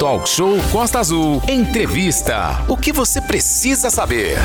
[0.00, 1.42] Talk Show Costa Azul.
[1.46, 2.64] Entrevista.
[2.66, 4.38] O que você precisa saber?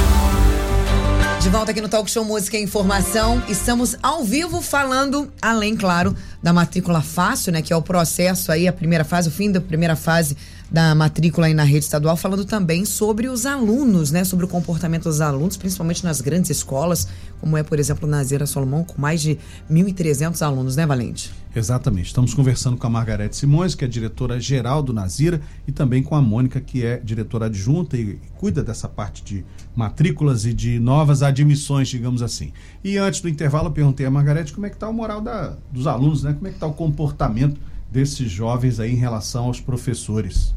[1.40, 3.42] De volta aqui no Talk Show Música e Informação.
[3.48, 6.14] Estamos ao vivo falando, além, claro,
[6.46, 7.60] da matrícula fácil, né?
[7.60, 10.38] Que é o processo aí, a primeira fase, o fim da primeira fase
[10.70, 14.24] da matrícula aí na rede estadual, falando também sobre os alunos, né?
[14.24, 17.08] Sobre o comportamento dos alunos, principalmente nas grandes escolas,
[17.40, 19.40] como é, por exemplo, na Zera Solomão, com mais de
[19.72, 21.32] 1.300 alunos, né, Valente?
[21.56, 22.08] Exatamente.
[22.08, 26.22] Estamos conversando com a Margarete Simões, que é diretora-geral do Nazira, e também com a
[26.22, 31.88] Mônica, que é diretora adjunta e cuida dessa parte de matrículas e de novas admissões,
[31.88, 32.52] digamos assim.
[32.84, 35.56] E antes do intervalo, eu perguntei a Margarete como é que está o moral da,
[35.72, 36.35] dos alunos, né?
[36.36, 37.60] Como é que está o comportamento
[37.92, 40.54] desses jovens aí em relação aos professores?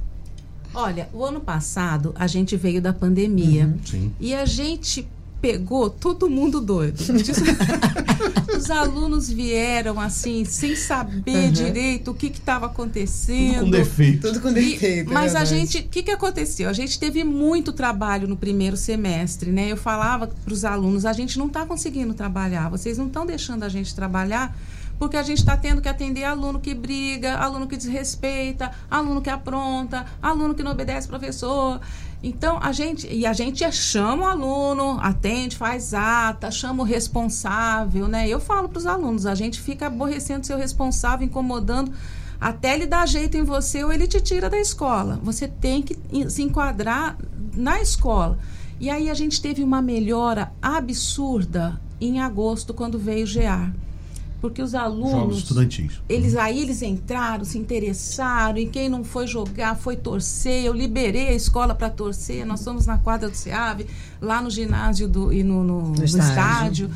[0.74, 4.12] Olha, o ano passado a gente veio da pandemia Sim.
[4.20, 5.08] e a gente
[5.40, 6.98] pegou todo mundo doido.
[8.56, 13.60] Os alunos vieram assim, sem saber direito o que estava acontecendo.
[13.64, 14.26] Com defeito.
[14.26, 15.10] Tudo com E- defeito.
[15.10, 16.68] é mas a gente, o que, que aconteceu?
[16.68, 19.70] A gente teve muito trabalho no primeiro semestre, né?
[19.70, 23.62] Eu falava para os alunos, a gente não está conseguindo trabalhar, vocês não estão deixando
[23.62, 24.56] a gente trabalhar
[24.98, 29.30] porque a gente está tendo que atender aluno que briga, aluno que desrespeita, aluno que
[29.30, 31.80] apronta, aluno que não obedece professor.
[32.22, 38.08] Então, a gente, e a gente chama o aluno, atende, faz ata, chama o responsável,
[38.08, 38.28] né?
[38.28, 41.92] Eu falo para os alunos, a gente fica aborrecendo seu responsável, incomodando,
[42.40, 45.20] até ele dar jeito em você ou ele te tira da escola.
[45.22, 45.96] Você tem que
[46.28, 47.16] se enquadrar
[47.54, 48.38] na escola.
[48.80, 53.72] E aí a gente teve uma melhora absurda em agosto, quando veio o GEAR.
[54.40, 55.38] Porque os Jogos alunos.
[55.38, 56.00] estudantis.
[56.08, 60.64] Eles aí eles entraram, se interessaram, e quem não foi jogar foi torcer.
[60.64, 62.46] Eu liberei a escola para torcer.
[62.46, 63.86] Nós fomos na quadra do SEAV,
[64.20, 66.28] lá no ginásio do, e no, no- no estádio.
[66.30, 66.90] estádio.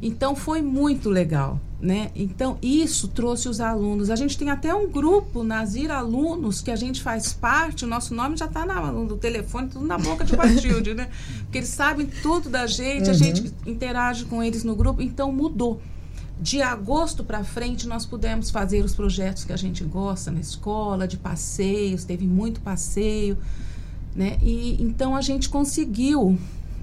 [0.00, 2.10] Então foi muito legal, né?
[2.14, 4.08] Então isso trouxe os alunos.
[4.08, 7.84] A gente tem até um grupo Nazir Alunos que a gente faz parte.
[7.84, 11.08] O nosso nome já está no telefone, tudo na boca de Batilde, né?
[11.40, 15.02] Porque eles sabem tudo da gente, a gente interage com eles no grupo.
[15.02, 15.80] Então mudou
[16.40, 21.06] de agosto para frente nós pudemos fazer os projetos que a gente gosta na escola,
[21.06, 23.38] de passeios, teve muito passeio,
[24.14, 24.36] né?
[24.42, 26.38] E então a gente conseguiu,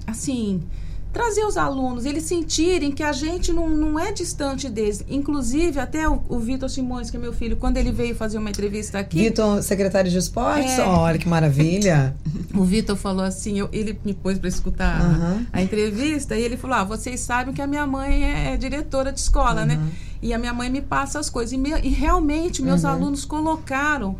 [0.06, 0.62] assim,
[1.12, 5.04] trazer os alunos, eles sentirem que a gente não, não é distante deles.
[5.08, 8.48] Inclusive, até o, o Vitor Simões, que é meu filho, quando ele veio fazer uma
[8.48, 10.78] entrevista aqui, Vitor, secretário de esportes?
[10.78, 10.82] É.
[10.82, 12.16] Olha que maravilha.
[12.54, 15.46] o Vitor falou assim, eu- ele me pôs para escutar Aham.
[15.52, 19.12] a entrevista e ele falou: ah, vocês sabem que a minha mãe é, é diretora
[19.12, 19.78] de escola, né?
[20.22, 21.52] E a minha mãe me passa as coisas.
[21.52, 24.16] E, me- e realmente meus alunos colocaram,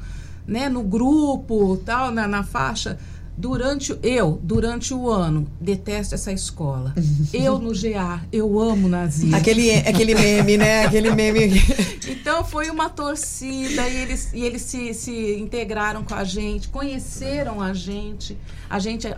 [0.47, 2.99] né, no grupo, tal, na, na faixa.
[3.43, 6.95] Durante eu, durante o ano, detesto essa escola.
[7.35, 9.35] Eu no GA, eu amo Nazir.
[9.35, 10.85] Aquele, aquele meme, né?
[10.87, 11.51] Aquele meme.
[12.09, 17.61] Então foi uma torcida e eles, e eles se, se integraram com a gente, conheceram
[17.61, 18.39] a gente,
[18.71, 19.09] a gente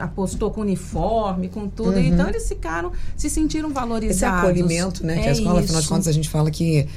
[0.00, 1.96] apostou com uniforme, com tudo.
[1.96, 4.16] Então eles ficaram, se sentiram valorizados.
[4.16, 5.14] Esse acolhimento, né?
[5.14, 5.88] que a É escola, afinal de isso.
[5.88, 6.88] contas, a gente fala que,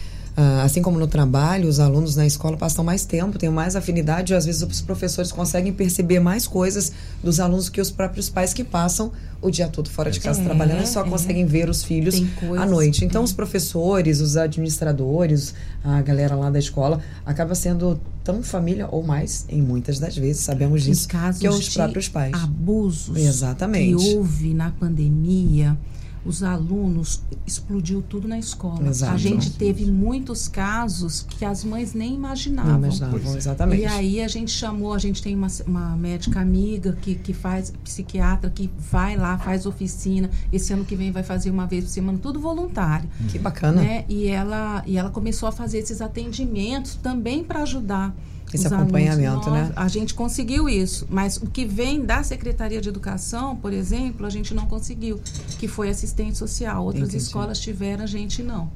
[0.64, 4.36] assim como no trabalho, os alunos na escola passam mais tempo, têm mais afinidade, e
[4.36, 6.92] às vezes os professores conseguem perceber mais coisas
[7.24, 9.12] dos alunos que os próprios pais que passam
[9.42, 11.10] o dia todo fora de casa É, trabalhando e só é.
[11.10, 12.16] conseguem ver os filhos
[12.58, 13.04] à noite.
[13.06, 13.26] Então, é.
[13.26, 19.46] os professores, os administradores, a galera lá da escola, acaba sendo tão família ou mais,
[19.50, 21.08] em muitas das vezes, sabemos Em disso,
[21.40, 22.34] que os próprios pais.
[22.34, 23.98] abusos Exatamente.
[24.04, 25.78] que houve na pandemia,
[26.26, 28.88] os alunos explodiu tudo na escola.
[28.88, 29.14] Exato.
[29.14, 32.72] A gente teve muitos casos que as mães nem imaginavam.
[32.74, 33.38] Não imaginavam, é.
[33.38, 33.82] exatamente.
[33.82, 37.72] E aí a gente chamou, a gente tem uma, uma médica amiga que, que faz,
[37.84, 40.30] psiquiatra, que vai lá, faz oficina.
[40.52, 43.10] Esse ano que vem vai fazer uma vez por semana, tudo voluntário.
[43.30, 43.82] Que bacana.
[43.82, 44.06] Né?
[44.08, 48.16] E, ela, e ela começou a fazer esses atendimentos também para ajudar.
[48.52, 49.72] Esse os acompanhamento, né?
[49.76, 54.30] A gente conseguiu isso, mas o que vem da Secretaria de Educação, por exemplo, a
[54.30, 55.20] gente não conseguiu,
[55.60, 56.84] que foi assistente social.
[56.86, 57.24] Outras Entendi.
[57.24, 58.70] escolas tiveram, a gente não.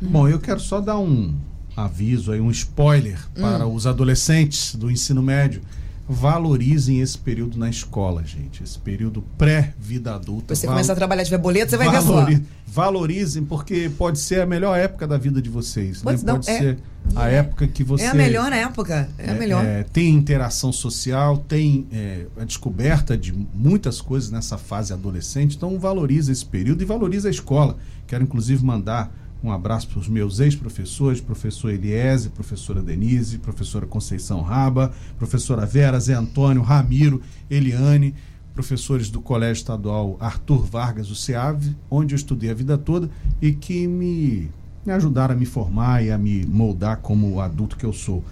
[0.00, 1.34] Bom, eu quero só dar um
[1.76, 3.74] aviso aí, um spoiler para Hum.
[3.74, 5.62] os adolescentes do ensino médio.
[6.08, 8.62] Valorizem esse período na escola, gente.
[8.62, 10.54] Esse período pré-vida adulta.
[10.54, 12.26] Você Val- começa a trabalhar, tiver boleto, você vai ver só.
[12.72, 15.98] Valori- Valorizem, porque pode ser a melhor época da vida de vocês.
[16.02, 16.12] né?
[16.12, 16.58] Pode não, Pode é.
[16.58, 16.78] ser
[17.14, 18.04] a época que você.
[18.04, 19.08] É a melhor época.
[19.18, 19.64] É, a melhor.
[19.64, 25.56] é, tem interação social, tem é, a descoberta de muitas coisas nessa fase adolescente.
[25.56, 27.76] Então, valoriza esse período e valoriza a escola.
[28.06, 29.12] Quero, inclusive, mandar
[29.44, 35.98] um abraço para os meus ex-professores, professor Eliese, professora Denise, professora Conceição Raba, professora Vera,
[35.98, 37.20] Zé Antônio, Ramiro,
[37.50, 38.14] Eliane,
[38.54, 43.10] professores do Colégio Estadual Arthur Vargas, o SEAV, onde eu estudei a vida toda
[43.40, 44.50] e que me,
[44.84, 48.22] me ajudaram a me formar e a me moldar como o adulto que eu sou.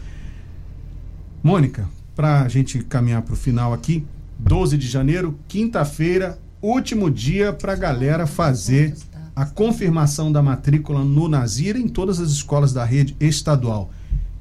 [1.42, 4.04] Mônica, para a gente caminhar para o final aqui,
[4.38, 8.94] 12 de janeiro, quinta-feira, último dia para a galera fazer
[9.34, 13.90] a confirmação da matrícula no Nazira em todas as escolas da rede estadual.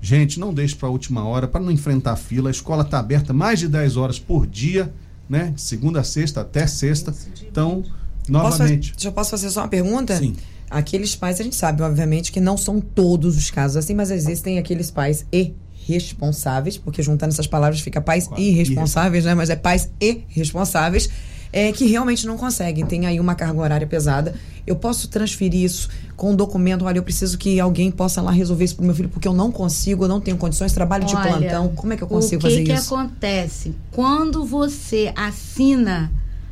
[0.02, 2.50] Gente, não deixe para a última hora para não enfrentar fila.
[2.50, 4.94] A escola está aberta mais de 10 horas por dia,
[5.30, 5.54] né?
[5.56, 7.14] Segunda a sexta até sexta.
[7.48, 7.84] Então,
[8.28, 8.94] novamente.
[8.94, 10.18] Posso, eu posso fazer só uma pergunta?
[10.18, 10.36] Sim.
[10.70, 14.60] Aqueles pais, a gente sabe, obviamente, que não são todos os casos assim, mas existem
[14.60, 19.34] aqueles pais irresponsáveis, porque juntando essas palavras fica pais irresponsáveis, né?
[19.34, 21.10] Mas é pais irresponsáveis.
[21.52, 24.36] É, que realmente não conseguem, tem aí uma carga horária pesada.
[24.68, 26.86] Eu posso transferir isso com um documento.
[26.86, 29.52] Olha, eu preciso que alguém possa lá resolver isso pro meu filho, porque eu não
[29.52, 31.70] consigo, eu não tenho condições, trabalho de Olha, plantão.
[31.70, 32.94] Como é que eu consigo o que fazer que isso?
[32.94, 33.74] acontece?
[33.92, 36.12] Quando você assina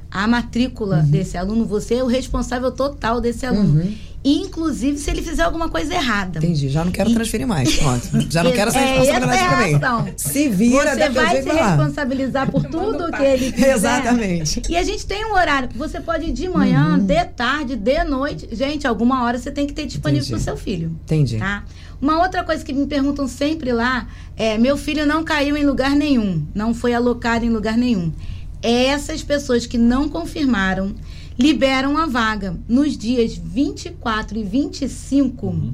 [0.10, 1.10] a matrícula Uhum.
[1.12, 3.84] desse aluno, você é o responsável total desse aluno.
[4.30, 6.40] Inclusive se ele fizer alguma coisa errada.
[6.40, 7.76] Entendi, já não quero transferir mais.
[7.78, 8.10] Pronto.
[8.30, 9.76] Já não quero essa É, responsabilidade essa é mim.
[9.76, 10.08] ação.
[10.18, 13.74] Se vira, Você vai se responsabilizar por tudo que ele fizer.
[13.76, 14.62] Exatamente.
[14.70, 17.06] E a gente tem um horário que você pode ir de manhã, Uhum.
[17.06, 18.50] de tarde, de noite.
[18.52, 20.36] Gente, alguma hora você tem que ter disponível Entendi.
[20.36, 20.92] pro seu filho.
[21.06, 21.38] Entendi.
[21.38, 21.64] Tá?
[22.02, 25.92] Uma outra coisa que me perguntam sempre lá é: meu filho não caiu em lugar
[25.92, 28.12] nenhum, não foi alocado em lugar nenhum.
[28.62, 30.94] Essas pessoas que não confirmaram
[31.38, 35.74] liberam a vaga nos dias 24 e 25.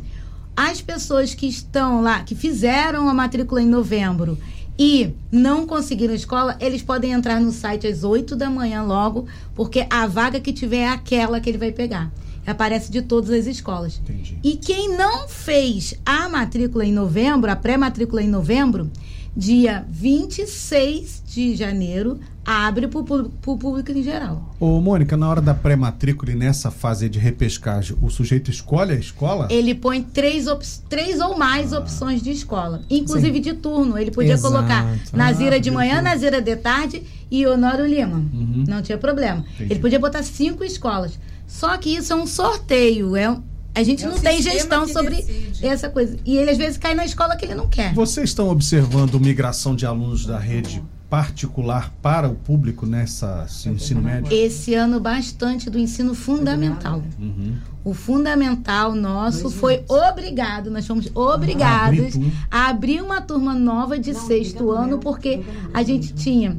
[0.55, 4.37] As pessoas que estão lá, que fizeram a matrícula em novembro
[4.77, 9.87] e não conseguiram escola, eles podem entrar no site às 8 da manhã logo, porque
[9.89, 12.11] a vaga que tiver é aquela que ele vai pegar.
[12.45, 14.01] Aparece de todas as escolas.
[14.03, 14.37] Entendi.
[14.43, 18.91] E quem não fez a matrícula em novembro, a pré-matrícula em novembro,
[19.35, 24.53] dia 26 de janeiro, abre para o público em geral.
[24.59, 28.95] Ô, Mônica, na hora da pré-matrícula e nessa fase de repescagem, o sujeito escolhe a
[28.95, 29.47] escola?
[29.49, 30.45] Ele põe três,
[30.89, 33.97] três ou mais opções de escola, inclusive de turno.
[33.97, 34.53] Ele podia Exato.
[34.53, 36.01] colocar Nazira Ah, de manhã.
[36.01, 38.17] Nazira de tarde e Honório Lima.
[38.17, 38.63] Uhum.
[38.67, 39.45] Não tinha problema.
[39.55, 39.71] Entendi.
[39.73, 41.17] Ele podia botar cinco escolas.
[41.47, 43.15] Só que isso é um sorteio.
[43.15, 43.41] É um-
[43.75, 45.65] a gente É não tem gestão sobre decide.
[45.65, 46.17] essa coisa.
[46.25, 47.93] E ele às vezes cai na escola que ele não quer.
[47.93, 54.01] Vocês estão observando migração de alunos da rede particular para o público nessa assim, ensino
[54.01, 54.33] médio?
[54.33, 57.03] Esse ano, bastante do ensino fundamental.
[57.19, 57.55] Uhum.
[57.83, 62.31] O fundamental nosso foi obrigado, nós fomos obrigados abrir turma.
[62.49, 65.43] a abrir uma turma nova de sexto ano, porque
[65.73, 66.57] a gente tinha,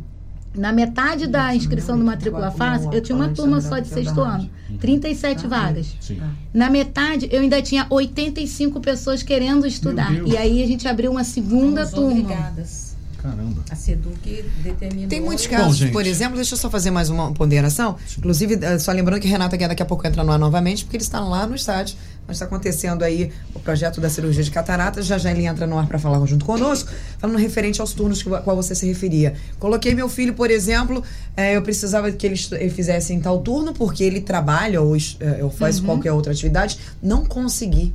[0.54, 4.48] na metade da inscrição do Matrícula Fácil, eu tinha uma turma só de sexto ano,
[4.80, 5.96] 37 vagas.
[6.00, 6.20] Sim.
[6.52, 10.12] Na metade, eu ainda tinha 85 pessoas querendo estudar.
[10.26, 12.10] E aí a gente abriu uma segunda turma.
[12.10, 12.94] obrigadas.
[13.24, 13.64] Caramba.
[13.70, 15.08] A SEDUC determinou.
[15.08, 15.92] Tem muitos Bom, casos, gente.
[15.92, 17.96] por exemplo, deixa eu só fazer mais uma ponderação.
[18.18, 20.98] Inclusive, eh, só lembrando que Renata quer daqui a pouco entrar no ar novamente, porque
[20.98, 21.96] eles estão lá no estádio.
[22.26, 25.02] Mas está acontecendo aí o projeto da cirurgia de catarata.
[25.02, 28.34] Já já ele entra no ar para falar junto conosco, falando referente aos turnos que,
[28.34, 29.34] a qual você se referia.
[29.58, 31.02] Coloquei meu filho, por exemplo,
[31.36, 35.42] eh, eu precisava que ele, ele fizesse em tal turno, porque ele trabalha ou, eh,
[35.42, 36.78] ou faz qualquer outra atividade.
[37.02, 37.92] Não consegui.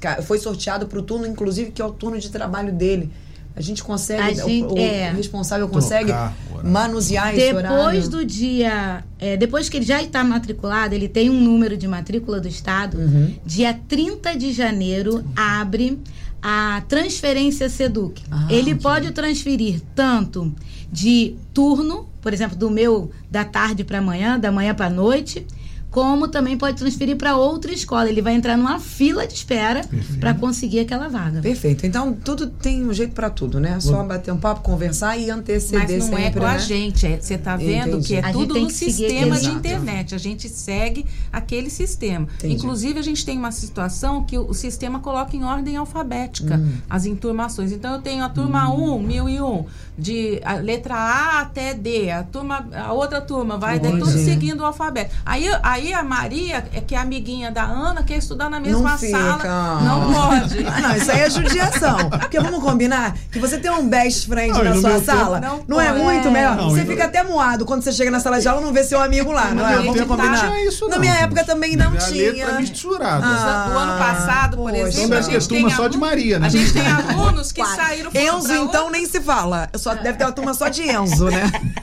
[0.00, 3.10] Ca- foi sorteado para o turno, inclusive, que é o turno de trabalho dele.
[3.58, 5.10] A gente consegue, A o- gente- o, é.
[5.12, 6.12] o responsável consegue
[6.62, 7.76] manusear esse horário.
[7.76, 9.02] Depois do dia.
[9.18, 12.96] é, depois que ele já está matriculado, ele tem um número de matrícula do Estado.
[12.98, 13.34] Uhum.
[13.44, 15.98] Dia 30 de janeiro abre
[16.40, 18.22] a transferência SEDUC.
[18.30, 18.82] Ah, ele ok.
[18.82, 20.54] pode transferir tanto
[20.90, 25.44] de turno, por exemplo, do meu da tarde para amanhã, da manhã para noite.
[25.90, 28.08] Como também pode transferir para outra escola.
[28.08, 29.80] Ele vai entrar numa fila de espera
[30.20, 31.40] para conseguir aquela vaga.
[31.40, 31.86] Perfeito.
[31.86, 33.80] Então, tudo tem um jeito pra tudo, né?
[33.80, 36.58] Só bater um papo, conversar e anteceder Mas não é sempre, com a né?
[36.58, 37.06] gente.
[37.06, 38.06] é- Você está vendo Entendi.
[38.08, 40.14] que é A gente tudo tem no que seguir sistema de internet.
[40.14, 42.28] A gente segue aquele sistema.
[42.36, 42.54] Entendi.
[42.54, 46.72] Inclusive, a gente tem uma situação que o, sistema coloca em ordem alfabética Hum.
[46.90, 47.72] as enturmações.
[47.72, 49.64] Então, eu tenho a turma 1, 1001,
[49.96, 52.10] de a letra A até D.
[52.10, 54.24] A, turma, a outra turma vai tudo Entendi.
[54.24, 55.14] seguindo o alfabeto.
[55.24, 58.98] Aí, aí a Maria, é que é amiguinha da Ana, quer estudar na mesma não
[58.98, 59.18] fica.
[59.18, 59.80] sala.
[59.82, 60.66] Não pode.
[60.66, 62.10] Ah, não, isso aí é judiação.
[62.10, 65.40] Porque vamos combinar que você tem um best friend Não, e na sua sala.
[65.40, 66.30] tempo- Não, Não é muito É.
[66.30, 66.56] melhor.
[66.56, 68.82] Não, você e fica até moado quando você chega na sala de aula não vê
[68.84, 69.76] seu amigo lá, não é?
[69.76, 70.32] Vamos tempo combinar.
[70.42, 72.32] não tinha isso, Na minha época também não a tinha.
[72.32, 73.24] letra misturada.
[73.26, 74.76] Ah, do ano passado, por poxa.
[74.88, 76.46] exemplo, Então a deve ter gente turma tem só de Maria, né?
[76.46, 79.68] A gente tem alunos que saíram Enzo, então, outra- nem se fala.
[79.76, 81.50] Só deve ter uma turma só de Enzo, né?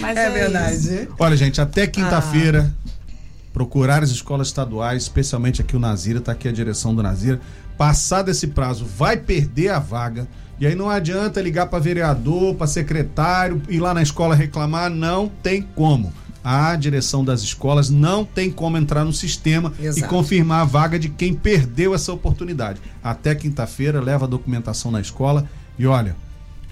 [0.00, 0.32] Mas É isso.
[0.34, 1.08] verdade.
[1.18, 2.72] Olha, gente, até quinta-feira,
[3.52, 7.40] procurar as escolas estaduais, especialmente aqui o Nazira, tá aqui a direção do Nazira.
[7.76, 10.28] Passado esse prazo, vai perder a vaga.
[10.58, 15.26] E aí não adianta ligar para vereador, para secretário, ir lá na escola reclamar, não
[15.28, 16.12] tem como.
[16.44, 20.08] A direção das escolas não tem como entrar no sistema e Exato.
[20.08, 22.80] confirmar a vaga de quem perdeu essa oportunidade.
[23.02, 25.46] Até quinta-feira, leva a documentação na escola
[25.78, 26.14] e olha,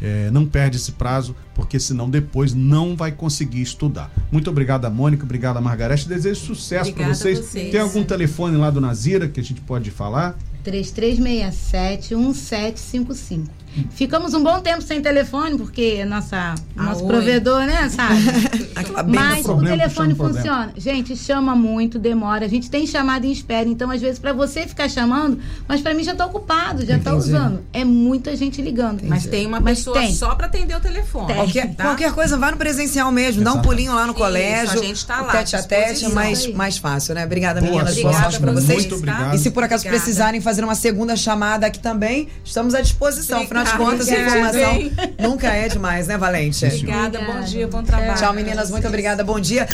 [0.00, 4.10] É, não perde esse prazo, porque senão depois não vai conseguir estudar.
[4.30, 6.08] Muito obrigado a Mônica, obrigado a Margarete.
[6.08, 7.40] Desejo sucesso para vocês.
[7.40, 7.70] vocês.
[7.70, 10.38] Tem algum telefone lá do Nazira que a gente pode falar?
[10.64, 13.48] 3367-1755.
[13.90, 17.08] Ficamos um bom tempo sem telefone, porque nossa, Ah, nosso oi.
[17.08, 18.14] provedor, né, sabe?
[19.08, 20.73] Mas o telefone funciona.
[20.76, 22.44] Gente, chama muito, demora.
[22.44, 23.68] A gente tem chamada em espera.
[23.68, 27.11] Então, às vezes, pra você ficar chamando, mas pra mim já tá ocupado, já tá
[27.11, 27.16] Entendi.
[27.28, 27.64] usando.
[27.73, 29.02] É muita gente ligando.
[29.04, 30.14] Mas tem uma Mas pessoa tem.
[30.14, 31.26] só para atender o telefone.
[31.26, 31.37] Tem.
[31.37, 31.85] Qualquer, tá?
[31.85, 33.68] qualquer coisa, vá no presencial mesmo, dá um Exato.
[33.68, 34.80] pulinho lá no Isso, colégio.
[34.80, 37.25] a gente tá lá, Tete a tete é mais, mais fácil, né?
[37.25, 37.94] Obrigada, Boa meninas.
[37.97, 38.80] Boa sorte sorte pra vocês.
[38.80, 39.35] Muito obrigado.
[39.35, 40.02] E se por acaso Obrigada.
[40.02, 43.42] precisarem fazer uma segunda chamada aqui também, estamos à disposição.
[43.42, 43.90] Afinal de Obrigada.
[43.90, 44.38] contas, a Obrigada.
[44.68, 46.64] informação nunca é demais, né, Valente?
[46.66, 48.14] Obrigada, bom dia, bom trabalho.
[48.18, 48.70] Tchau, meninas.
[48.70, 49.25] Muito obrigada.
[49.25, 49.66] Bom dia.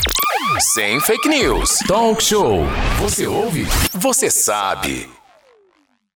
[0.75, 1.79] Sem fake news.
[1.87, 2.65] Talk show.
[3.01, 3.67] Você ouve?
[3.93, 5.09] Você sabe.